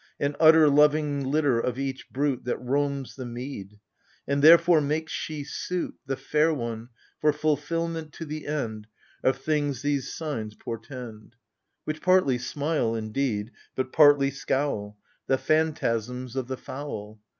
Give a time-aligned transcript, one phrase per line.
[0.19, 3.79] And udder loving litter of each brute That roams the mead;
[4.27, 6.89] and therefore makes she suit, The fair one,
[7.19, 8.87] for fulfilment to the end
[9.23, 11.35] Of things these signs portend—
[11.85, 17.21] Which partly smile, indeed, but partly scowl— The phantasms of the fowl.